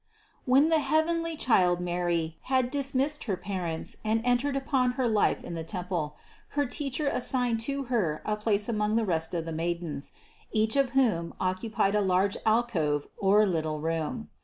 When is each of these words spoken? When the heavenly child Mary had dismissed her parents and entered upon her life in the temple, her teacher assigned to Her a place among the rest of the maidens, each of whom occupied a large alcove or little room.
When 0.45 0.69
the 0.69 0.79
heavenly 0.79 1.37
child 1.37 1.79
Mary 1.79 2.39
had 2.45 2.71
dismissed 2.71 3.25
her 3.25 3.37
parents 3.37 3.97
and 4.03 4.19
entered 4.25 4.55
upon 4.55 4.93
her 4.93 5.07
life 5.07 5.43
in 5.43 5.53
the 5.53 5.63
temple, 5.63 6.15
her 6.57 6.65
teacher 6.65 7.07
assigned 7.07 7.59
to 7.69 7.83
Her 7.83 8.23
a 8.25 8.35
place 8.35 8.67
among 8.67 8.95
the 8.95 9.05
rest 9.05 9.35
of 9.35 9.45
the 9.45 9.51
maidens, 9.51 10.11
each 10.51 10.75
of 10.75 10.89
whom 10.97 11.35
occupied 11.39 11.93
a 11.93 12.01
large 12.01 12.35
alcove 12.47 13.09
or 13.19 13.45
little 13.45 13.79
room. 13.79 14.29